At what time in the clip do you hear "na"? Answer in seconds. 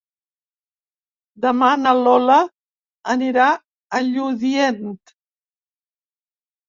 1.81-1.93